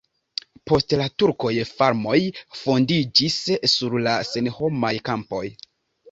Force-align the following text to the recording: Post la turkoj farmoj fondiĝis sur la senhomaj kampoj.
Post 0.69 0.93
la 0.99 1.05
turkoj 1.23 1.51
farmoj 1.81 2.15
fondiĝis 2.61 3.35
sur 3.73 3.97
la 4.07 4.15
senhomaj 4.31 4.91
kampoj. 5.11 5.43